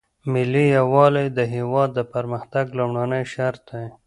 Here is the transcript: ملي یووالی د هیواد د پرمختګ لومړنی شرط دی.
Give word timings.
ملي 0.33 0.65
یووالی 0.77 1.27
د 1.37 1.39
هیواد 1.55 1.89
د 1.95 1.99
پرمختګ 2.13 2.65
لومړنی 2.79 3.23
شرط 3.33 3.61
دی. 3.71 3.85